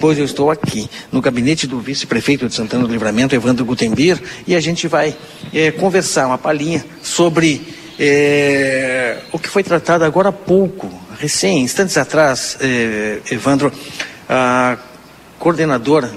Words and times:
Pois 0.00 0.16
eu 0.16 0.24
estou 0.24 0.48
aqui 0.48 0.88
no 1.10 1.20
gabinete 1.20 1.66
do 1.66 1.80
vice-prefeito 1.80 2.46
de 2.46 2.54
Santana 2.54 2.86
do 2.86 2.92
Livramento, 2.92 3.34
Evandro 3.34 3.64
Gutenbier, 3.64 4.16
e 4.46 4.54
a 4.54 4.60
gente 4.60 4.86
vai 4.86 5.16
é, 5.52 5.72
conversar 5.72 6.28
uma 6.28 6.38
palhinha 6.38 6.86
sobre 7.02 7.66
é, 7.98 9.18
o 9.32 9.40
que 9.40 9.48
foi 9.48 9.64
tratado 9.64 10.04
agora 10.04 10.28
há 10.28 10.32
pouco, 10.32 10.88
recém, 11.18 11.62
instantes 11.62 11.96
atrás, 11.96 12.56
é, 12.60 13.18
Evandro, 13.28 13.72
a 14.28 14.78
coordenadora 15.36 16.12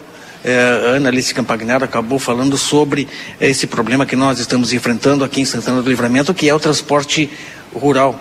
Ana 0.93 1.09
Alice 1.09 1.33
Campagnaro 1.33 1.83
acabou 1.83 2.19
falando 2.19 2.59
sobre 2.59 3.07
esse 3.39 3.65
problema 3.65 4.05
que 4.05 4.15
nós 4.15 4.37
estamos 4.37 4.73
enfrentando 4.73 5.23
aqui 5.23 5.41
em 5.41 5.45
Santana 5.45 5.81
do 5.81 5.89
Livramento, 5.89 6.35
que 6.35 6.47
é 6.47 6.53
o 6.53 6.59
transporte 6.59 7.31
rural 7.73 8.19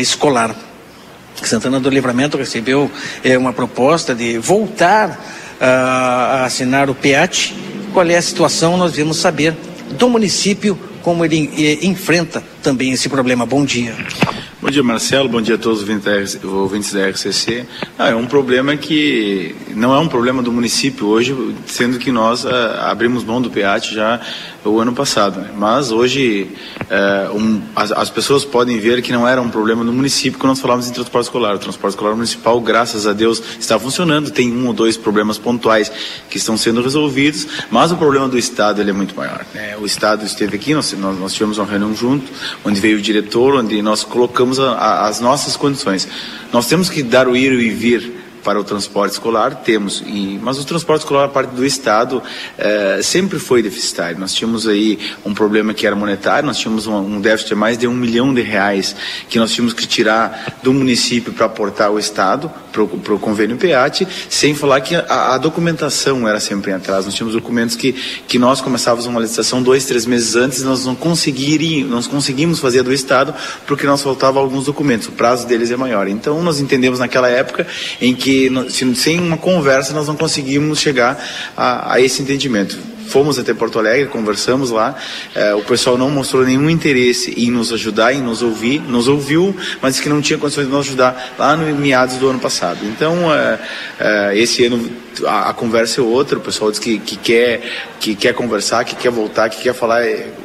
escolar. 0.00 0.69
Santana 1.42 1.80
do 1.80 1.88
Livramento 1.88 2.36
recebeu 2.36 2.90
é, 3.24 3.36
uma 3.36 3.52
proposta 3.52 4.14
de 4.14 4.38
voltar 4.38 5.18
a, 5.60 5.66
a 5.66 6.44
assinar 6.44 6.88
o 6.90 6.94
PEAT. 6.94 7.54
Qual 7.92 8.06
é 8.06 8.16
a 8.16 8.22
situação? 8.22 8.76
Nós 8.76 8.92
devemos 8.92 9.16
saber 9.16 9.54
do 9.98 10.08
município 10.08 10.78
como 11.02 11.24
ele 11.24 11.50
é, 11.56 11.86
enfrenta 11.86 12.42
também 12.62 12.92
esse 12.92 13.08
problema. 13.08 13.46
Bom 13.46 13.64
dia. 13.64 13.94
Bom 14.60 14.68
dia, 14.68 14.82
Marcelo. 14.82 15.26
Bom 15.26 15.40
dia 15.40 15.54
a 15.54 15.58
todos 15.58 15.82
os 15.82 16.44
ouvintes 16.44 16.92
da 16.92 17.08
RCC. 17.08 17.64
É 17.98 18.14
um 18.14 18.26
problema 18.26 18.76
que 18.76 19.54
não 19.74 19.94
é 19.94 19.98
um 19.98 20.06
problema 20.06 20.42
do 20.42 20.52
município 20.52 21.06
hoje, 21.06 21.34
sendo 21.66 21.98
que 21.98 22.12
nós 22.12 22.44
ah, 22.44 22.90
abrimos 22.90 23.24
mão 23.24 23.40
do 23.40 23.50
PEAT 23.50 23.94
já 23.94 24.20
o 24.64 24.78
ano 24.78 24.92
passado. 24.92 25.40
Né? 25.40 25.50
Mas 25.56 25.90
hoje 25.90 26.50
ah, 26.90 27.30
um, 27.32 27.62
as, 27.74 27.92
as, 27.92 28.10
pessoas 28.10 28.44
podem 28.44 28.78
ver 28.78 29.00
que 29.02 29.12
não 29.12 29.26
era 29.26 29.40
um 29.40 29.48
problema 29.48 29.84
do 29.84 29.92
município 29.92 30.38
quando 30.38 30.50
nós 30.50 30.60
falávamos 30.60 30.88
em 30.88 30.92
transporte 30.92 31.26
escolar. 31.26 31.54
O 31.54 31.58
transporte 31.58 31.94
escolar 31.94 32.14
municipal, 32.14 32.60
graças 32.60 33.06
a 33.06 33.12
Deus, 33.12 33.42
está 33.58 33.78
funcionando. 33.78 34.30
Tem 34.30 34.52
um 34.52 34.66
ou 34.66 34.72
dois 34.72 34.96
problemas 34.96 35.38
pontuais 35.38 35.90
que 36.28 36.36
estão 36.36 36.56
sendo 36.56 36.82
resolvidos, 36.82 37.46
mas 37.70 37.92
o 37.92 37.96
problema 37.96 38.28
do 38.28 38.38
Estado 38.38 38.80
ele 38.80 38.90
é 38.90 38.92
muito 38.92 39.14
maior. 39.16 39.44
Né? 39.54 39.76
O 39.76 39.86
Estado 39.86 40.24
esteve 40.24 40.56
aqui, 40.56 40.74
nós, 40.74 40.92
nós, 40.92 41.18
nós 41.18 41.32
tivemos 41.32 41.58
uma 41.58 41.66
reunião 41.66 41.94
junto, 41.94 42.30
onde 42.64 42.80
veio 42.80 42.98
o 42.98 43.00
diretor, 43.00 43.54
onde 43.54 43.80
nós 43.82 44.04
colocamos 44.04 44.58
a, 44.58 44.72
a, 44.72 45.08
as 45.08 45.20
nossas 45.20 45.56
condições. 45.56 46.08
Nós 46.52 46.66
temos 46.66 46.90
que 46.90 47.02
dar 47.02 47.28
o 47.28 47.36
ir 47.36 47.52
e 47.52 47.70
vir 47.70 48.19
para 48.42 48.58
o 48.58 48.64
transporte 48.64 49.12
escolar, 49.12 49.56
temos, 49.56 50.02
e, 50.06 50.38
mas 50.42 50.58
o 50.58 50.64
transporte 50.64 51.02
escolar, 51.02 51.24
a 51.24 51.28
parte 51.28 51.50
do 51.50 51.64
Estado, 51.64 52.22
eh, 52.58 53.00
sempre 53.02 53.38
foi 53.38 53.62
deficitário. 53.62 54.18
Nós 54.18 54.32
tínhamos 54.32 54.66
aí 54.66 54.98
um 55.24 55.34
problema 55.34 55.74
que 55.74 55.86
era 55.86 55.94
monetário, 55.94 56.46
nós 56.46 56.58
tínhamos 56.58 56.86
um, 56.86 56.96
um 56.96 57.20
déficit 57.20 57.50
de 57.50 57.54
mais 57.54 57.76
de 57.76 57.86
um 57.86 57.94
milhão 57.94 58.32
de 58.32 58.40
reais 58.40 58.96
que 59.28 59.38
nós 59.38 59.52
tínhamos 59.52 59.74
que 59.74 59.86
tirar 59.86 60.58
do 60.62 60.72
município 60.72 61.32
para 61.32 61.46
aportar 61.46 61.88
ao 61.88 61.98
Estado, 61.98 62.50
para 62.72 62.82
o 62.82 63.18
convênio 63.18 63.56
PEAT, 63.56 64.06
sem 64.28 64.54
falar 64.54 64.80
que 64.80 64.94
a, 64.94 65.34
a, 65.34 65.38
documentação 65.38 66.26
era 66.28 66.38
sempre 66.40 66.70
em 66.70 66.74
atraso. 66.74 67.06
Nós 67.06 67.14
tínhamos 67.14 67.34
documentos 67.34 67.76
que, 67.76 67.92
que 68.26 68.38
nós 68.38 68.60
começávamos 68.60 69.06
uma 69.06 69.20
licitação 69.20 69.62
dois, 69.62 69.84
três 69.84 70.06
meses 70.06 70.36
antes, 70.36 70.62
nós 70.62 70.86
não 70.86 70.94
conseguiríamos, 70.94 71.90
nós 71.90 72.06
conseguimos 72.06 72.60
fazer 72.60 72.82
do 72.82 72.92
Estado, 72.92 73.34
porque 73.66 73.86
nós 73.86 74.02
faltavam 74.02 74.40
alguns 74.40 74.66
documentos, 74.66 75.08
o 75.08 75.12
prazo 75.12 75.46
deles 75.46 75.70
é 75.70 75.76
maior. 75.76 76.08
Então, 76.08 76.42
nós 76.42 76.60
entendemos 76.60 76.98
naquela 76.98 77.28
época 77.28 77.66
em 78.00 78.14
que 78.14 78.29
que 78.30 78.94
sem 78.94 79.18
uma 79.18 79.36
conversa 79.36 79.92
nós 79.92 80.06
não 80.06 80.16
conseguimos 80.16 80.78
chegar 80.78 81.22
a, 81.56 81.94
a 81.94 82.00
esse 82.00 82.22
entendimento 82.22 82.78
fomos 83.10 83.38
até 83.40 83.52
Porto 83.52 83.78
Alegre, 83.78 84.06
conversamos 84.06 84.70
lá, 84.70 84.94
eh, 85.34 85.52
o 85.54 85.62
pessoal 85.62 85.98
não 85.98 86.08
mostrou 86.08 86.44
nenhum 86.44 86.70
interesse 86.70 87.34
em 87.36 87.50
nos 87.50 87.72
ajudar, 87.72 88.12
em 88.12 88.22
nos 88.22 88.40
ouvir, 88.40 88.80
nos 88.80 89.08
ouviu, 89.08 89.54
mas 89.82 89.98
que 89.98 90.08
não 90.08 90.22
tinha 90.22 90.38
condições 90.38 90.66
de 90.66 90.72
nos 90.72 90.86
ajudar 90.86 91.34
lá 91.36 91.56
no 91.56 91.74
meados 91.74 92.16
do 92.18 92.28
ano 92.28 92.38
passado. 92.38 92.78
Então, 92.84 93.34
eh, 93.34 93.58
eh, 93.98 94.38
esse 94.38 94.64
ano 94.64 94.88
a, 95.26 95.50
a, 95.50 95.54
conversa 95.54 96.00
é 96.00 96.04
outra, 96.04 96.38
o 96.38 96.40
pessoal 96.40 96.70
diz 96.70 96.78
que, 96.78 96.98
que, 96.98 97.16
quer, 97.16 97.62
que 97.98 98.14
quer 98.14 98.34
conversar, 98.34 98.84
que 98.84 98.94
quer 98.94 99.10
voltar, 99.10 99.48
que 99.50 99.62
quer 99.62 99.74
falar 99.74 100.02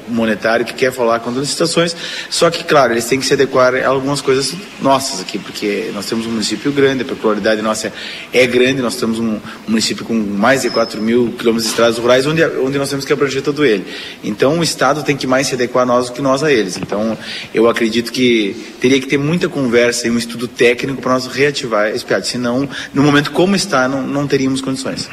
monetário, 0.07 0.65
que 0.65 0.73
quer 0.73 0.91
falar 0.91 1.19
com 1.19 1.29
as 1.29 1.37
licitações, 1.37 1.95
só 2.29 2.49
que, 2.49 2.63
claro, 2.63 2.93
eles 2.93 3.05
têm 3.05 3.19
que 3.19 3.25
se 3.25 3.33
adequar 3.33 3.75
a 3.75 3.87
algumas 3.87 4.21
coisas 4.21 4.53
nossas 4.81 5.19
aqui, 5.19 5.39
porque 5.39 5.91
nós 5.93 6.05
temos 6.05 6.25
um 6.25 6.31
município 6.31 6.71
grande, 6.71 7.01
a 7.01 7.05
peculiaridade 7.05 7.61
nossa 7.61 7.91
é 8.31 8.45
grande, 8.45 8.81
nós 8.81 8.95
temos 8.95 9.19
um, 9.19 9.39
município 9.67 10.05
com 10.05 10.13
mais 10.13 10.61
de 10.61 10.69
4 10.69 11.01
mil 11.01 11.33
quilômetros 11.37 11.63
de 11.63 11.69
estradas 11.69 11.97
rurais, 11.97 12.25
onde, 12.25 12.43
onde 12.43 12.77
nós 12.77 12.89
temos 12.89 13.05
que 13.05 13.13
abranger 13.13 13.41
todo 13.41 13.65
ele. 13.65 13.85
Então, 14.23 14.59
o 14.59 14.63
Estado 14.63 15.03
tem 15.03 15.15
que 15.15 15.27
mais 15.27 15.47
se 15.47 15.55
adequar 15.55 15.83
a 15.83 15.85
nós 15.85 16.07
do 16.07 16.13
que 16.13 16.21
nós 16.21 16.43
a 16.43 16.51
eles. 16.51 16.77
Então, 16.77 17.17
eu 17.53 17.69
acredito 17.69 18.11
que 18.11 18.55
teria 18.79 18.99
que 18.99 19.07
ter 19.07 19.17
muita 19.17 19.49
conversa 19.49 20.07
e 20.07 20.11
um 20.11 20.17
estudo 20.17 20.47
técnico 20.47 21.01
para 21.01 21.13
nós 21.13 21.27
reativar 21.27 21.89
esse 21.89 22.05
PIAD, 22.05 22.27
senão, 22.27 22.69
no 22.93 23.03
momento 23.03 23.31
como 23.31 23.55
está, 23.55 23.87
não, 23.87 24.01
não 24.01 24.27
teríamos 24.27 24.61
condições. 24.65 25.07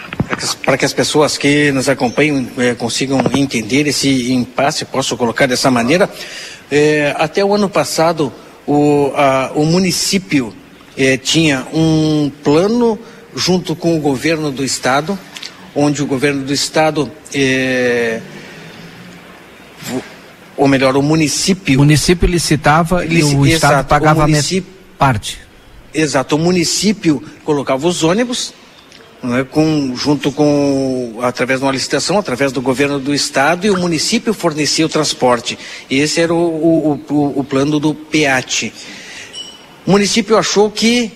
Para 0.64 0.76
que 0.76 0.84
as 0.84 0.92
pessoas 0.92 1.36
que 1.38 1.70
nos 1.70 1.88
acompanham 1.88 2.48
eh, 2.58 2.74
consigam 2.74 3.20
entender 3.34 3.86
esse 3.86 4.32
impasse, 4.32 4.84
posso 4.84 5.16
colocar 5.16 5.46
dessa 5.46 5.70
maneira, 5.70 6.10
eh, 6.70 7.14
até 7.18 7.44
o 7.44 7.54
ano 7.54 7.68
passado 7.68 8.32
o, 8.66 9.12
a, 9.14 9.52
o 9.54 9.64
município 9.64 10.52
eh, 10.96 11.16
tinha 11.18 11.66
um 11.72 12.32
plano 12.42 12.98
junto 13.36 13.76
com 13.76 13.96
o 13.96 14.00
governo 14.00 14.50
do 14.50 14.64
estado, 14.64 15.18
onde 15.74 16.02
o 16.02 16.06
governo 16.06 16.42
do 16.42 16.52
estado 16.52 17.10
ou 20.56 20.68
melhor, 20.68 20.96
o 20.96 21.02
município. 21.02 21.76
O 21.76 21.78
município 21.78 22.28
licitava 22.28 23.04
e 23.04 23.22
o 23.22 23.46
exato, 23.46 23.46
Estado 23.46 23.86
pagava 23.86 24.24
a 24.24 24.28
parte. 24.98 25.38
Exato, 25.94 26.36
o 26.36 26.38
município 26.38 27.22
colocava 27.44 27.86
os 27.86 28.02
ônibus 28.02 28.54
é, 29.24 29.44
com, 29.44 29.94
junto 29.96 30.32
com, 30.32 31.18
através 31.22 31.60
de 31.60 31.66
uma 31.66 31.72
licitação, 31.72 32.18
através 32.18 32.50
do 32.50 32.60
governo 32.60 32.98
do 32.98 33.14
estado, 33.14 33.66
e 33.66 33.70
o 33.70 33.78
município 33.78 34.34
fornecia 34.34 34.84
o 34.84 34.88
transporte. 34.88 35.58
Esse 35.90 36.20
era 36.20 36.34
o, 36.34 36.38
o, 36.38 37.00
o, 37.08 37.40
o 37.40 37.44
plano 37.44 37.78
do 37.78 37.94
PEAT. 37.94 38.72
O 39.86 39.90
município 39.92 40.36
achou 40.36 40.70
que 40.70 41.12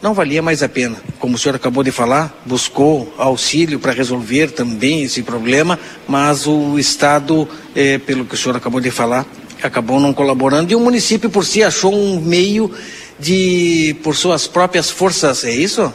não 0.00 0.14
valia 0.14 0.40
mais 0.40 0.62
a 0.62 0.68
pena. 0.68 0.96
Como 1.18 1.34
o 1.34 1.38
senhor 1.38 1.56
acabou 1.56 1.82
de 1.82 1.90
falar, 1.90 2.40
buscou 2.46 3.12
auxílio 3.18 3.78
para 3.78 3.92
resolver 3.92 4.52
também 4.52 5.02
esse 5.02 5.22
problema, 5.22 5.78
mas 6.06 6.46
o 6.46 6.78
Estado, 6.78 7.48
é, 7.74 7.98
pelo 7.98 8.24
que 8.24 8.34
o 8.34 8.38
senhor 8.38 8.56
acabou 8.56 8.80
de 8.80 8.90
falar, 8.90 9.26
acabou 9.62 9.98
não 9.98 10.14
colaborando 10.14 10.72
e 10.72 10.76
o 10.76 10.80
município 10.80 11.28
por 11.28 11.44
si 11.44 11.62
achou 11.62 11.92
um 11.92 12.20
meio 12.20 12.72
de, 13.18 13.96
por 14.02 14.14
suas 14.14 14.46
próprias 14.46 14.88
forças, 14.88 15.44
é 15.44 15.50
isso? 15.50 15.92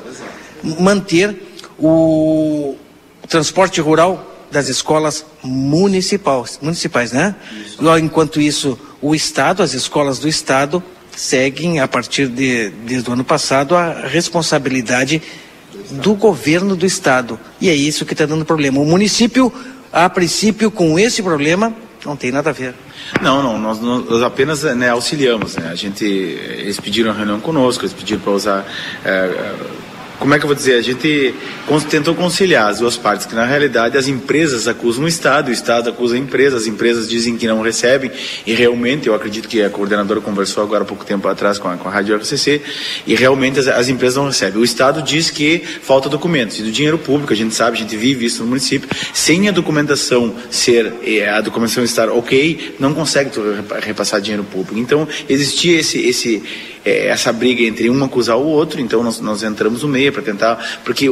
Manter 0.64 1.36
o, 1.78 2.76
transporte 3.28 3.82
rural 3.82 4.32
das 4.52 4.70
escolas 4.70 5.26
municipais, 5.42 6.60
municipais, 6.62 7.12
né? 7.12 7.36
Isso. 7.66 7.98
Enquanto 7.98 8.40
isso, 8.40 8.78
o 9.02 9.16
Estado, 9.16 9.64
as 9.64 9.74
escolas 9.74 10.20
do 10.20 10.28
Estado, 10.28 10.84
seguem, 11.16 11.80
a 11.80 11.88
partir 11.88 12.28
de, 12.28 12.70
desde 12.86 13.10
o 13.10 13.14
ano 13.14 13.24
passado, 13.24 13.76
a 13.76 14.08
responsabilidade 14.08 15.22
do 15.90 16.14
governo 16.14 16.76
do 16.76 16.86
Estado. 16.86 17.40
E 17.60 17.70
é 17.70 17.76
isso 17.76 18.06
que 18.06 18.14
está 18.14 18.26
dando 18.26 18.46
problema. 18.46 18.80
O 18.80 18.86
município, 18.86 19.52
a 19.92 20.08
princípio, 20.10 20.70
com 20.70 21.00
esse 21.00 21.24
problema, 21.24 21.74
não 22.06 22.16
tem 22.16 22.32
nada 22.32 22.52
a 22.52 22.54
ver. 22.54 22.76
Não, 23.22 23.42
não, 23.42 23.60
nós, 23.60 23.80
nós 23.80 24.22
apenas 24.22 24.64
né, 24.64 24.90
auxiliamos. 24.90 25.56
Né? 25.56 25.70
A 25.72 25.76
gente, 25.76 26.06
eles 26.06 26.80
pediram 26.80 27.14
reunião 27.14 27.40
conosco, 27.40 27.84
eles 27.84 27.94
pediram 27.94 28.22
para 28.22 28.32
usar. 28.32 28.66
É, 29.04 29.56
como 30.24 30.34
é 30.34 30.40
que 30.40 30.46
eu 30.46 30.48
vou 30.48 30.56
dizer? 30.56 30.76
A 30.76 30.82
gente 30.82 31.36
tentou 31.90 32.16
conciliar 32.16 32.70
as 32.70 32.80
duas 32.80 32.96
partes, 32.96 33.26
que 33.26 33.36
na 33.36 33.44
realidade 33.44 33.98
as 33.98 34.08
empresas 34.08 34.70
acusam 34.70 35.04
o 35.04 35.08
Estado, 35.08 35.50
o 35.50 35.52
Estado 35.52 35.90
acusa 35.90 36.16
a 36.16 36.18
empresa, 36.18 36.56
as 36.56 36.66
empresas 36.66 37.10
dizem 37.10 37.36
que 37.36 37.46
não 37.46 37.62
recebem, 37.62 38.10
e 38.48 38.54
realmente, 38.54 39.08
eu 39.08 39.14
acredito 39.14 39.50
que 39.50 39.62
a 39.62 39.70
coordenadora 39.70 40.22
conversou 40.22 40.64
agora 40.64 40.84
há 40.84 40.86
pouco 40.86 41.04
tempo 41.04 41.28
atrás 41.28 41.60
com 41.60 41.68
a, 41.68 41.76
com 41.76 41.90
a 41.90 41.92
Rádio 41.92 42.16
RCC, 42.16 42.62
e 43.06 43.16
realmente 43.16 43.60
as, 43.60 43.68
as, 43.68 43.90
empresas 43.90 44.16
não 44.16 44.28
recebem. 44.28 44.62
O 44.62 44.64
Estado 44.64 45.02
diz 45.02 45.30
que 45.30 45.60
falta 45.60 46.08
documentos, 46.08 46.58
e 46.58 46.64
do 46.64 46.72
dinheiro 46.72 46.98
público, 46.98 47.34
a 47.34 47.36
gente 47.36 47.54
sabe, 47.54 47.76
a 47.76 47.82
gente 47.82 47.98
vive 47.98 48.24
isso 48.24 48.44
no 48.44 48.48
município, 48.48 48.88
sem 49.14 49.50
a 49.50 49.52
documentação 49.52 50.34
ser, 50.50 50.94
a 51.36 51.42
documentação 51.42 51.84
estar 51.84 52.08
ok, 52.08 52.76
não 52.80 52.94
consegue 52.94 53.30
repassar 53.82 54.22
dinheiro 54.22 54.46
público. 54.46 54.80
Então, 54.80 55.06
existia 55.28 55.82
esse, 55.82 56.00
esse 56.00 56.42
é, 56.86 57.08
essa 57.08 57.32
briga 57.32 57.64
entre 57.64 57.90
um 57.90 58.04
acusar 58.04 58.38
o 58.38 58.46
outro, 58.46 58.82
então 58.82 59.04
nós, 59.04 59.20
nós 59.20 59.44
entramos 59.44 59.84
no 59.84 59.90
meio 59.90 60.12
para 60.12 60.22
tentar, 60.22 60.82
porque 60.84 61.10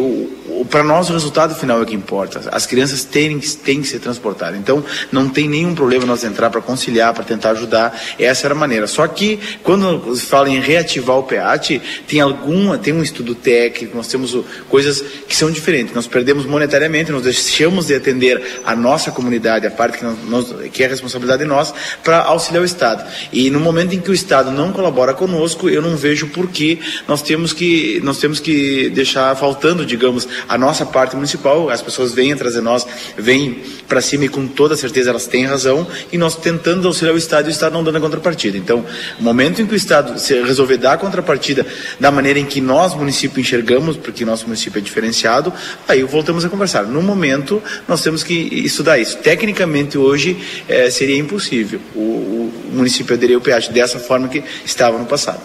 para 0.70 0.84
nós 0.84 1.10
o 1.10 1.14
resultado 1.14 1.56
final 1.56 1.80
é 1.80 1.84
o 1.84 1.86
que 1.86 1.96
importa. 1.96 2.42
As 2.52 2.66
crianças 2.66 3.04
têm, 3.04 3.40
têm 3.40 3.82
que 3.82 3.88
ser 3.88 4.00
transportadas. 4.00 4.60
Então 4.60 4.84
não 5.12 5.30
tem 5.30 5.48
nenhum 5.48 5.74
problema 5.74 6.06
nós 6.06 6.24
entrar 6.24 6.50
para 6.50 6.62
conciliar, 6.62 7.14
para 7.14 7.24
tentar 7.24 7.52
ajudar. 7.52 8.00
Essa 8.20 8.48
era 8.48 8.54
a 8.54 8.58
maneira. 8.58 8.88
Só 8.88 9.08
que 9.08 9.40
quando 9.64 10.16
fala 10.18 10.50
em 10.50 10.60
reativar 10.60 11.18
o 11.18 11.24
PEAT, 11.24 11.82
tem 12.08 12.20
alguma, 12.20 12.78
tem 12.78 12.94
um 12.94 13.02
estudo 13.02 13.34
técnico, 13.34 13.96
nós 13.96 14.08
temos 14.08 14.38
coisas 14.70 15.02
que 15.28 15.36
são 15.36 15.52
diferentes. 15.52 15.94
Nós 15.94 16.08
perdemos 16.08 16.46
monetariamente, 16.46 17.12
nós 17.12 17.24
deixamos 17.24 17.88
de 17.88 17.96
atender 17.96 18.62
a 18.66 18.76
nossa 18.76 19.12
comunidade, 19.12 19.66
a 19.66 19.72
parte 19.72 19.98
que, 19.98 20.06
nós, 20.06 20.54
que 20.72 20.84
é 20.84 20.88
responsabilidade 20.88 21.44
nossa, 21.46 21.74
para 22.04 22.20
auxiliar 22.24 22.62
o 22.62 22.66
Estado. 22.66 23.04
E 23.32 23.50
no 23.50 23.60
momento 23.60 23.94
em 23.94 24.00
que 24.00 24.12
o 24.12 24.14
Estado 24.14 24.52
não 24.52 24.72
colabora 24.72 25.14
conosco, 25.14 25.61
conosco, 25.62 25.70
eu 25.70 25.82
não 25.82 25.96
vejo 25.96 26.28
por 26.28 26.48
que 26.48 26.80
nós 27.08 27.22
temos 27.22 27.54
que, 27.54 28.00
nós 28.04 28.18
temos 28.18 28.40
que 28.40 28.90
deixar 28.90 29.36
faltando, 29.36 29.86
digamos, 29.86 30.28
a 30.50 30.58
nossa 30.58 30.86
parte 30.86 31.16
municipal. 31.16 31.70
As 31.70 31.82
pessoas 31.82 32.14
vêm 32.14 32.34
atrás 32.34 32.56
de 32.56 32.62
nós, 32.62 32.86
vêm 33.18 33.62
para 33.88 34.02
cima 34.02 34.26
e 34.26 34.30
com 34.30 34.48
toda 34.48 34.76
certeza 34.76 35.10
elas 35.10 35.28
têm 35.28 35.46
razão, 35.46 35.86
e 36.12 36.18
nós 36.18 36.36
tentando 36.36 36.88
auxiliar 36.88 37.14
o 37.14 37.18
Estado 37.18 37.48
o 37.48 37.50
Estado 37.50 37.74
não 37.74 37.84
dando 37.84 37.98
a 37.98 38.02
contrapartida. 38.02 38.58
Então, 38.58 38.86
o 39.20 39.24
momento 39.24 39.62
em 39.62 39.66
que 39.66 39.74
o 39.74 39.76
Estado 39.76 40.14
resolver 40.46 40.78
dar 40.78 40.94
a 40.94 40.98
contrapartida 40.98 41.66
da 42.00 42.10
maneira 42.10 42.40
em 42.40 42.46
que 42.46 42.62
nós, 42.62 42.96
município, 42.96 43.40
enxergamos, 43.40 43.98
porque 43.98 44.24
nosso 44.24 44.46
município 44.46 44.80
é 44.80 44.82
diferenciado, 44.82 45.54
aí 45.88 46.02
voltamos 46.04 46.46
a 46.46 46.50
conversar. 46.50 46.84
No 46.84 47.02
momento, 47.02 47.62
nós 47.88 48.02
temos 48.02 48.24
que 48.24 48.34
estudar 48.34 48.98
isso. 48.98 49.18
Tecnicamente, 49.18 49.98
hoje, 49.98 50.38
é, 50.68 50.90
seria 50.90 51.18
impossível 51.18 51.80
o, 51.94 52.00
o 52.00 52.61
município 52.72 53.16
aderir 53.16 53.36
ao 53.36 53.42
peagem 53.42 53.72
dessa 53.72 54.00
forma 54.00 54.28
que 54.28 54.44
estava 54.66 54.98
no 54.98 55.06
passado. 55.06 55.42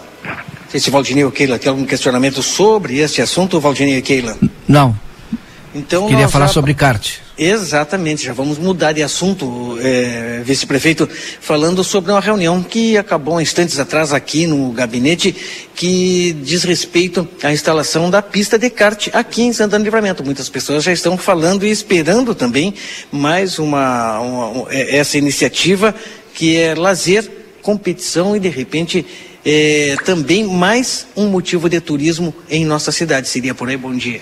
Se 0.68 0.90
Valdinei 0.90 1.30
Keila 1.30 1.58
tem 1.58 1.70
algum 1.70 1.84
questionamento 1.84 2.42
sobre 2.42 2.98
este 2.98 3.22
assunto, 3.22 3.60
Valdinei 3.60 4.02
Keila? 4.02 4.36
Não. 4.68 4.98
Então 5.74 6.08
Queria 6.08 6.28
falar 6.28 6.46
já... 6.46 6.52
sobre 6.52 6.74
kart. 6.74 7.18
Exatamente, 7.38 8.24
já 8.24 8.32
vamos 8.32 8.56
mudar 8.56 8.92
de 8.92 9.02
assunto, 9.02 9.78
é, 9.82 10.40
vice-prefeito, 10.42 11.06
falando 11.38 11.84
sobre 11.84 12.10
uma 12.10 12.20
reunião 12.20 12.62
que 12.62 12.96
acabou 12.96 13.38
instantes 13.38 13.78
atrás 13.78 14.14
aqui 14.14 14.46
no 14.46 14.70
gabinete, 14.72 15.36
que 15.74 16.34
diz 16.42 16.64
respeito 16.64 17.28
à 17.42 17.52
instalação 17.52 18.08
da 18.08 18.22
pista 18.22 18.58
de 18.58 18.70
kart 18.70 19.08
aqui 19.12 19.42
em 19.42 19.52
Santana 19.52 19.84
Livramento. 19.84 20.24
Muitas 20.24 20.48
pessoas 20.48 20.82
já 20.82 20.92
estão 20.92 21.18
falando 21.18 21.66
e 21.66 21.70
esperando 21.70 22.34
também 22.34 22.72
mais 23.12 23.58
uma, 23.58 24.18
uma 24.20 24.72
é, 24.72 24.96
essa 24.96 25.18
iniciativa 25.18 25.94
que 26.36 26.54
é 26.54 26.74
lazer, 26.74 27.28
competição 27.62 28.36
e 28.36 28.38
de 28.38 28.50
repente 28.50 29.04
é, 29.42 29.96
também 30.04 30.44
mais 30.44 31.06
um 31.16 31.28
motivo 31.28 31.66
de 31.66 31.80
turismo 31.80 32.32
em 32.50 32.64
nossa 32.64 32.92
cidade. 32.92 33.26
Seria 33.26 33.54
por 33.54 33.70
aí, 33.70 33.76
bom 33.76 33.96
dia. 33.96 34.20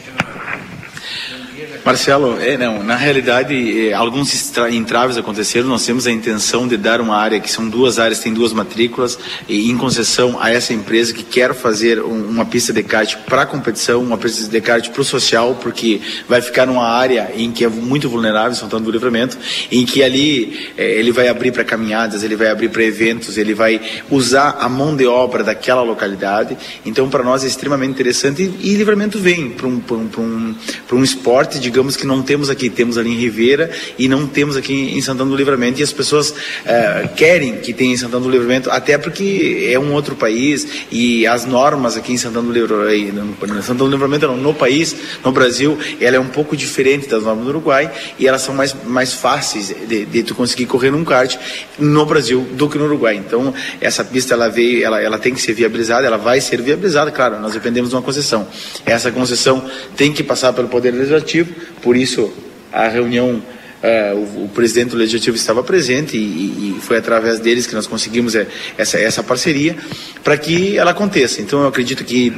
Marcelo, 1.85 2.41
é, 2.41 2.57
não, 2.57 2.83
na 2.83 2.97
realidade, 2.97 3.89
é, 3.89 3.93
alguns 3.93 4.57
entraves 4.71 5.19
aconteceram. 5.19 5.69
Nós 5.69 5.85
temos 5.85 6.07
a 6.07 6.11
intenção 6.11 6.67
de 6.67 6.79
dar 6.79 6.99
uma 6.99 7.15
área, 7.15 7.39
que 7.39 7.51
são 7.51 7.69
duas 7.69 7.99
áreas, 7.99 8.21
tem 8.21 8.33
duas 8.33 8.55
matrículas, 8.55 9.19
e, 9.47 9.71
em 9.71 9.77
concessão 9.77 10.39
a 10.41 10.51
essa 10.51 10.73
empresa 10.73 11.13
que 11.13 11.23
quer 11.23 11.53
fazer 11.53 12.01
um, 12.01 12.31
uma 12.31 12.47
pista 12.47 12.73
de 12.73 12.83
kart 12.83 13.15
para 13.27 13.45
competição, 13.45 14.03
uma 14.03 14.17
pista 14.17 14.51
de 14.51 14.61
kart 14.63 14.89
para 14.89 15.03
o 15.03 15.05
social, 15.05 15.59
porque 15.61 16.01
vai 16.27 16.41
ficar 16.41 16.65
numa 16.65 16.89
área 16.89 17.31
em 17.37 17.53
que 17.53 17.63
é 17.63 17.69
muito 17.69 18.09
vulnerável, 18.09 18.55
Santana 18.55 18.83
do 18.83 18.91
Livramento, 18.91 19.37
em 19.71 19.85
que 19.85 20.03
ali 20.03 20.71
é, 20.79 20.91
ele 20.93 21.13
vai 21.13 21.29
abrir 21.29 21.53
para 21.53 21.65
caminhadas, 21.65 22.23
ele 22.23 22.35
vai 22.35 22.49
abrir 22.49 22.71
para 22.71 22.83
eventos, 22.83 23.37
ele 23.37 23.53
vai 23.53 23.79
usar 24.11 24.57
a 24.59 24.71
mão 24.71 24.97
de 24.97 25.05
obra 25.05 25.45
daquela 25.45 25.83
localidade. 25.83 26.57
Então, 26.87 27.11
para 27.11 27.23
nós 27.23 27.45
é 27.45 27.47
extremamente 27.47 27.91
interessante 27.91 28.43
e, 28.43 28.71
e 28.71 28.75
Livramento 28.75 29.19
vem 29.19 29.51
para 29.51 29.67
um, 29.67 29.83
um, 29.91 30.09
um, 30.19 30.55
um 30.91 31.05
esporte 31.05 31.59
de 31.61 31.74
digamos 31.75 31.97
que 31.97 32.07
não 32.07 32.23
temos 32.23 32.49
aqui, 32.49 32.71
temos 32.71 32.97
ali 32.97 33.11
em 33.11 33.17
Ribeira 33.17 33.69
e 33.99 34.07
não 34.07 34.29
temos 34.29 34.57
aqui 34.57 34.73
em 34.73 35.03
Santana 35.03 35.29
do 35.29 35.37
Livramento. 35.37 35.81
E 35.81 35.83
as 35.83 35.93
pessoas 35.93 36.31
uh, 36.31 37.15
querem 37.17 37.57
que 37.57 37.73
tenha 37.73 37.93
em 37.93 37.97
Santana 37.97 38.23
do 38.23 38.31
Livramento, 38.31 38.71
até 38.71 38.97
porque 38.97 39.69
é 39.73 39.77
um 39.77 39.93
outro 39.93 40.15
país 40.15 40.87
e 40.93 41.27
as 41.27 41.45
normas 41.45 41.97
aqui 41.97 42.13
em 42.13 42.17
Santana 42.17 42.47
do 42.47 42.53
Livramento, 42.53 43.37
Santana 43.63 43.75
do 43.75 43.91
Livramento 43.91 44.29
não, 44.29 44.37
no 44.37 44.55
país, 44.55 44.95
no 45.25 45.33
Brasil, 45.33 45.77
ela 46.01 46.15
é 46.15 46.21
um 46.21 46.29
pouco 46.29 46.57
diferente 46.57 47.09
das 47.09 47.25
normas 47.25 47.45
do 47.45 47.51
Uruguai 47.51 47.91
e 48.21 48.29
elas 48.29 48.43
são 48.43 48.55
mais, 48.55 48.73
mais 48.85 49.13
fáceis 49.13 49.75
de, 49.89 50.05
de 50.05 50.23
tu 50.23 50.33
conseguir 50.33 50.67
correr 50.67 50.93
num 50.93 51.05
kart 51.05 51.37
no 51.77 52.07
Brasil 52.07 52.47
do 52.53 52.69
que 52.69 52.79
no 52.79 52.85
Uruguai. 52.85 53.17
Então, 53.17 53.53
essa 53.81 54.05
pista 54.05 54.35
ela 54.35 54.49
veio, 54.49 54.85
ela, 54.85 55.03
ela 55.03 55.19
tem 55.19 55.35
que 55.35 55.43
ser 55.43 55.55
viabilizada, 55.55 56.07
ela 56.07 56.19
vai 56.19 56.41
ser 56.41 56.63
viabilizada, 56.63 57.11
claro, 57.11 57.41
nós 57.41 57.53
dependemos 57.53 57.91
de 57.91 57.97
uma 57.97 58.03
concessão. 58.03 58.47
Essa 58.87 59.11
concessão 59.11 59.69
tem 59.97 60.13
que 60.13 60.23
passar 60.23 60.53
pelo 60.53 60.69
Poder 60.69 60.93
Legislativo, 60.93 61.64
por 61.83 61.97
isso, 61.97 62.33
a 62.73 62.89
reunião, 62.89 63.43
uh, 63.83 64.17
o, 64.17 64.45
o, 64.45 64.49
presidente 64.49 64.91
do 64.91 64.97
Legislativo 64.97 65.37
estava 65.37 65.63
presente 65.63 66.17
e, 66.17 66.21
e, 66.21 66.81
foi 66.81 66.97
através 66.99 67.39
deles 67.41 67.67
que 67.67 67.75
nós 67.75 67.87
conseguimos 67.87 68.35
é, 68.35 68.47
essa, 68.77 68.99
essa 68.99 69.23
parceria 69.23 69.77
para 70.23 70.37
que 70.37 70.77
ela 70.77 70.91
aconteça. 70.91 71.41
Então, 71.41 71.63
eu 71.63 71.69
acredito 71.69 72.05
que 72.05 72.33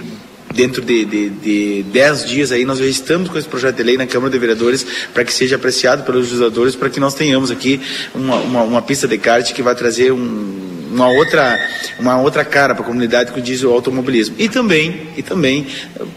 dentro 0.54 0.80
de, 0.80 1.04
de, 1.04 1.28
de 1.30 1.82
dez 1.92 2.24
dias 2.24 2.50
aí 2.50 2.64
nós 2.64 2.78
já 2.78 2.86
estamos 2.86 3.28
com 3.28 3.38
esse 3.38 3.48
projeto 3.48 3.76
de 3.76 3.82
lei 3.82 3.96
na 3.96 4.06
Câmara 4.06 4.30
de 4.30 4.38
Vereadores 4.38 4.86
para 5.12 5.24
que 5.24 5.32
seja 5.32 5.56
apreciado 5.56 6.04
pelos 6.04 6.26
legisladores 6.26 6.74
para 6.74 6.88
que 6.88 6.98
nós 6.98 7.14
tenhamos 7.14 7.50
aqui 7.50 7.80
uma, 8.14 8.36
uma, 8.36 8.62
uma 8.62 8.82
pista 8.82 9.06
de 9.06 9.18
kart 9.18 9.52
que 9.52 9.62
vai 9.62 9.74
trazer 9.74 10.12
um 10.12 10.65
uma 10.90 11.08
outra, 11.08 11.58
uma 11.98 12.20
outra 12.20 12.44
cara 12.44 12.74
para 12.74 12.82
a 12.82 12.86
comunidade 12.86 13.32
que 13.32 13.40
diz 13.40 13.62
o 13.62 13.70
automobilismo. 13.70 14.34
E 14.38 14.48
também, 14.48 15.08
e 15.16 15.22
também 15.22 15.66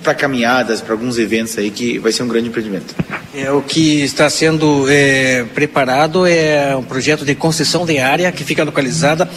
para 0.04 0.13
caminhadas, 0.13 0.81
para 0.81 0.94
alguns 0.94 1.18
eventos 1.18 1.57
aí 1.57 1.69
que 1.69 2.00
vai 2.00 2.12
ser 2.12 2.24
um 2.24 2.27
grande 2.27 2.50
empreendimento. 2.50 2.95
É, 3.33 3.51
o 3.51 3.62
que 3.62 4.01
está 4.01 4.30
sendo 4.30 4.86
é, 4.89 5.45
preparado 5.54 6.25
é 6.25 6.75
um 6.75 6.83
projeto 6.83 7.25
de 7.25 7.36
concessão 7.36 7.86
de 7.86 8.00
área 8.00 8.31
que 8.31 8.44
fica 8.44 8.63
localizada 8.63 9.30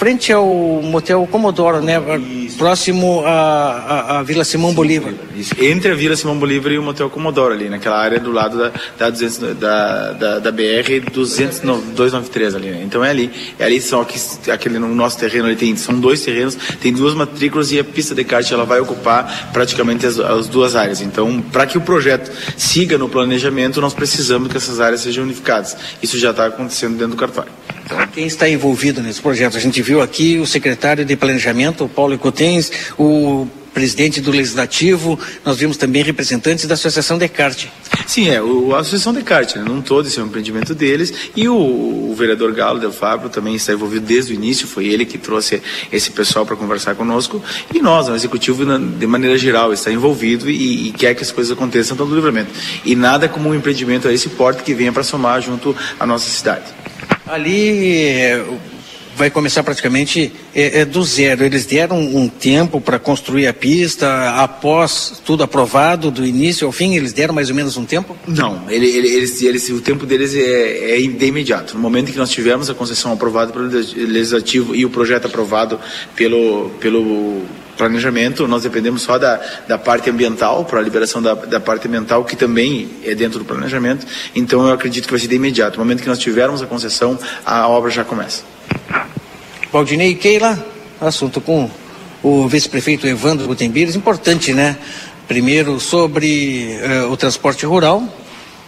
frente 0.00 0.32
ao 0.32 0.46
Motel 0.82 1.28
Comodoro, 1.30 1.82
né? 1.82 2.00
Isso. 2.18 2.56
Próximo 2.56 3.22
à, 3.26 4.22
Vila 4.24 4.44
Simão 4.44 4.72
Bolívar. 4.72 5.12
Isso. 5.36 5.52
Entre 5.62 5.92
a 5.92 5.94
Vila 5.94 6.16
Simão 6.16 6.38
Bolívar 6.38 6.72
e 6.72 6.78
o 6.78 6.82
Motel 6.82 7.10
Comodoro 7.10 7.52
ali, 7.52 7.68
naquela 7.68 7.98
área 7.98 8.18
do 8.18 8.32
lado 8.32 8.56
da, 8.56 8.72
da, 8.96 9.10
200, 9.10 9.58
da, 9.58 10.12
da, 10.12 10.38
da 10.38 10.50
BR 10.50 11.04
293 11.12 12.54
ali, 12.54 12.70
né? 12.70 12.82
Então 12.82 13.04
é 13.04 13.10
ali. 13.10 13.30
É 13.58 13.66
ali 13.66 13.78
só 13.78 14.02
que 14.02 14.18
aquele 14.50 14.78
no 14.78 14.88
nosso 14.94 15.18
terreno 15.18 15.44
ali 15.44 15.56
tem, 15.56 15.76
são 15.76 16.00
dois 16.00 16.22
terrenos, 16.22 16.56
tem 16.80 16.94
duas 16.94 17.12
matrículas 17.12 17.70
e 17.70 17.78
a 17.78 17.84
pista 17.84 18.14
de 18.14 18.24
kart 18.24 18.50
ela 18.50 18.64
vai 18.64 18.80
ocupar 18.80 19.50
praticamente 19.52 20.06
as, 20.06 20.18
as 20.18 20.48
duas 20.48 20.76
áreas. 20.76 21.02
Então, 21.02 21.42
para 21.52 21.66
que 21.66 21.76
o 21.76 21.80
projeto 21.82 22.32
siga 22.56 22.96
no 22.96 23.06
planejamento, 23.06 23.82
nós 23.82 23.92
precisamos 23.92 24.50
que 24.50 24.56
essas 24.56 24.80
áreas 24.80 25.02
sejam 25.02 25.24
unificadas. 25.24 25.76
Isso 26.02 26.18
já 26.18 26.30
está 26.30 26.46
acontecendo 26.46 26.92
dentro 26.96 27.10
do 27.10 27.16
cartório. 27.16 27.52
Então, 27.90 28.06
quem 28.06 28.24
está 28.24 28.48
envolvido 28.48 29.02
nesse 29.02 29.20
projeto? 29.20 29.56
A 29.56 29.60
gente 29.60 29.82
viu 29.82 30.00
aqui 30.00 30.38
o 30.38 30.46
secretário 30.46 31.04
de 31.04 31.16
Planejamento, 31.16 31.88
Paulo 31.88 32.14
Icotens, 32.14 32.70
o 32.96 33.48
presidente 33.74 34.20
do 34.20 34.30
Legislativo, 34.30 35.18
nós 35.44 35.56
vimos 35.56 35.76
também 35.76 36.00
representantes 36.02 36.66
da 36.66 36.74
Associação 36.74 37.18
Descartes. 37.18 37.68
Sim, 38.06 38.28
é, 38.28 38.40
o, 38.40 38.74
a 38.76 38.80
Associação 38.80 39.12
Descartes, 39.12 39.56
né, 39.56 39.64
não 39.66 39.82
todo, 39.82 40.06
esse 40.06 40.20
é 40.20 40.22
um 40.22 40.26
empreendimento 40.26 40.72
deles, 40.72 41.12
e 41.34 41.48
o, 41.48 41.56
o 41.56 42.14
vereador 42.16 42.52
Galo 42.52 42.78
Del 42.78 42.92
Fabro 42.92 43.28
também 43.28 43.56
está 43.56 43.72
envolvido 43.72 44.06
desde 44.06 44.32
o 44.32 44.34
início, 44.34 44.68
foi 44.68 44.86
ele 44.86 45.04
que 45.04 45.18
trouxe 45.18 45.60
esse 45.92 46.12
pessoal 46.12 46.46
para 46.46 46.54
conversar 46.54 46.94
conosco, 46.94 47.42
e 47.74 47.80
nós, 47.80 48.08
o 48.08 48.14
Executivo, 48.14 48.64
de 48.78 49.06
maneira 49.06 49.36
geral, 49.36 49.72
está 49.72 49.90
envolvido 49.90 50.48
e, 50.48 50.88
e 50.88 50.92
quer 50.92 51.14
que 51.14 51.22
as 51.22 51.32
coisas 51.32 51.52
aconteçam 51.52 51.96
todo 51.96 52.12
o 52.12 52.14
livramento. 52.14 52.50
E 52.84 52.94
nada 52.94 53.28
como 53.28 53.48
um 53.48 53.54
empreendimento 53.54 54.06
a 54.06 54.12
esse 54.12 54.28
porte 54.28 54.62
que 54.62 54.74
venha 54.74 54.92
para 54.92 55.02
somar 55.02 55.40
junto 55.40 55.74
à 55.98 56.06
nossa 56.06 56.28
cidade. 56.28 56.79
Ali 57.30 58.08
é, 58.08 58.44
vai 59.16 59.30
começar 59.30 59.62
praticamente 59.62 60.32
é, 60.54 60.80
é 60.80 60.84
do 60.84 61.04
zero. 61.04 61.44
Eles 61.44 61.64
deram 61.64 62.00
um 62.00 62.28
tempo 62.28 62.80
para 62.80 62.98
construir 62.98 63.46
a 63.46 63.52
pista, 63.52 64.30
após 64.42 65.22
tudo 65.24 65.44
aprovado, 65.44 66.10
do 66.10 66.26
início 66.26 66.66
ao 66.66 66.72
fim, 66.72 66.96
eles 66.96 67.12
deram 67.12 67.32
mais 67.32 67.48
ou 67.48 67.54
menos 67.54 67.76
um 67.76 67.84
tempo? 67.84 68.16
Não, 68.26 68.68
ele, 68.68 68.86
ele, 68.86 69.08
eles, 69.08 69.40
eles, 69.42 69.68
o 69.68 69.80
tempo 69.80 70.06
deles 70.06 70.34
é, 70.34 70.96
é 70.96 71.06
de 71.06 71.26
imediato. 71.26 71.74
No 71.74 71.80
momento 71.80 72.10
que 72.10 72.18
nós 72.18 72.30
tivermos 72.30 72.68
a 72.68 72.74
concessão 72.74 73.12
aprovada 73.12 73.52
pelo 73.52 73.66
Legislativo 73.66 74.74
e 74.74 74.84
o 74.84 74.90
projeto 74.90 75.26
aprovado 75.26 75.78
pelo, 76.16 76.70
pelo 76.80 77.42
planejamento, 77.80 78.46
nós 78.46 78.62
dependemos 78.62 79.00
só 79.00 79.16
da, 79.16 79.40
da 79.66 79.78
parte 79.78 80.10
ambiental, 80.10 80.66
para 80.66 80.80
a 80.80 80.82
liberação 80.82 81.22
da, 81.22 81.34
da 81.34 81.58
parte 81.58 81.88
ambiental, 81.88 82.22
que 82.24 82.36
também 82.36 82.90
é 83.02 83.14
dentro 83.14 83.38
do 83.38 83.44
planejamento. 83.44 84.06
Então 84.34 84.66
eu 84.66 84.74
acredito 84.74 85.06
que 85.06 85.10
vai 85.10 85.18
ser 85.18 85.28
de 85.28 85.36
imediato. 85.36 85.78
No 85.78 85.84
momento 85.84 86.02
que 86.02 86.08
nós 86.08 86.18
tivermos 86.18 86.60
a 86.62 86.66
concessão, 86.66 87.18
a 87.44 87.66
obra 87.66 87.90
já 87.90 88.04
começa. 88.04 88.42
Valdinei 89.72 90.14
Keila, 90.14 90.62
assunto 91.00 91.40
com 91.40 91.70
o 92.22 92.46
vice-prefeito 92.46 93.06
Evandro 93.06 93.46
Gutenbires, 93.46 93.96
importante, 93.96 94.52
né? 94.52 94.76
Primeiro 95.26 95.80
sobre 95.80 96.76
uh, 96.82 97.10
o 97.10 97.16
transporte 97.16 97.64
rural, 97.64 98.02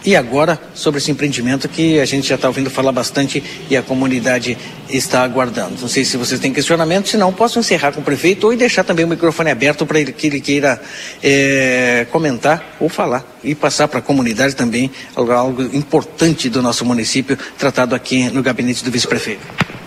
e 0.05 0.15
agora, 0.15 0.59
sobre 0.73 0.99
esse 0.99 1.09
empreendimento 1.11 1.69
que 1.69 1.99
a 1.99 2.05
gente 2.05 2.27
já 2.27 2.35
está 2.35 2.47
ouvindo 2.47 2.69
falar 2.69 2.91
bastante 2.91 3.43
e 3.69 3.77
a 3.77 3.81
comunidade 3.81 4.57
está 4.89 5.23
aguardando. 5.23 5.81
Não 5.81 5.87
sei 5.87 6.03
se 6.03 6.17
vocês 6.17 6.39
têm 6.39 6.53
questionamento, 6.53 7.07
se 7.07 7.17
não, 7.17 7.31
posso 7.31 7.57
encerrar 7.57 7.93
com 7.93 8.01
o 8.01 8.03
prefeito 8.03 8.47
ou 8.47 8.55
deixar 8.55 8.83
também 8.83 9.05
o 9.05 9.07
microfone 9.07 9.49
aberto 9.49 9.85
para 9.85 10.03
que 10.03 10.27
ele 10.27 10.41
queira 10.41 10.81
é, 11.23 12.05
comentar 12.11 12.75
ou 12.79 12.89
falar 12.89 13.25
e 13.43 13.55
passar 13.55 13.87
para 13.87 13.99
a 13.99 14.01
comunidade 14.01 14.55
também 14.55 14.91
algo, 15.15 15.31
algo 15.31 15.61
importante 15.75 16.49
do 16.49 16.61
nosso 16.61 16.83
município, 16.83 17.37
tratado 17.57 17.95
aqui 17.95 18.29
no 18.29 18.43
gabinete 18.43 18.83
do 18.83 18.91
vice-prefeito. 18.91 19.82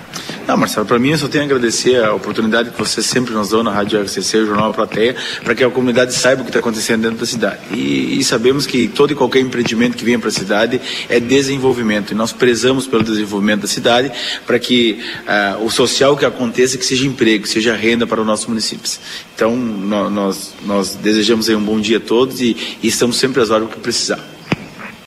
Não, 0.46 0.56
Marcelo, 0.56 0.86
para 0.86 0.98
mim 0.98 1.10
eu 1.10 1.18
só 1.18 1.26
tenho 1.26 1.42
a 1.42 1.46
agradecer 1.46 2.04
a 2.04 2.14
oportunidade 2.14 2.70
que 2.70 2.78
você 2.78 3.02
sempre 3.02 3.34
nos 3.34 3.48
dão 3.48 3.64
na 3.64 3.72
Rádio 3.72 4.00
RCC, 4.00 4.38
o 4.38 4.46
Jornal 4.46 4.72
Plateia, 4.72 5.16
para 5.42 5.56
que 5.56 5.64
a 5.64 5.68
comunidade 5.68 6.14
saiba 6.14 6.42
o 6.42 6.44
que 6.44 6.50
está 6.50 6.60
acontecendo 6.60 7.02
dentro 7.02 7.18
da 7.18 7.26
cidade. 7.26 7.58
E, 7.72 8.16
e, 8.20 8.22
sabemos 8.22 8.64
que 8.64 8.86
todo 8.86 9.12
e 9.12 9.16
qualquer 9.16 9.40
empreendimento 9.40 9.96
que 9.96 10.04
venha 10.04 10.20
para 10.20 10.28
a 10.28 10.32
cidade 10.32 10.80
é 11.08 11.18
desenvolvimento. 11.18 12.12
E 12.12 12.14
nós 12.14 12.32
prezamos 12.32 12.86
pelo 12.86 13.02
desenvolvimento 13.02 13.62
da 13.62 13.66
cidade 13.66 14.12
para 14.46 14.56
que 14.60 15.00
uh, 15.26 15.64
o 15.64 15.70
social 15.70 16.16
que 16.16 16.24
aconteça, 16.24 16.78
que 16.78 16.86
seja 16.86 17.06
emprego, 17.06 17.44
seja 17.44 17.74
renda 17.74 18.06
para 18.06 18.20
os 18.20 18.26
nossos 18.26 18.46
municípios. 18.46 19.00
Então, 19.34 19.56
nós, 19.56 20.54
nós 20.64 20.94
desejamos 20.94 21.48
um 21.48 21.60
bom 21.60 21.80
dia 21.80 21.96
a 21.96 22.00
todos 22.00 22.40
e, 22.40 22.56
e 22.82 22.86
estamos 22.86 23.16
sempre 23.16 23.42
às 23.42 23.50
horas 23.50 23.68
que 23.68 23.80
precisar. 23.80 24.35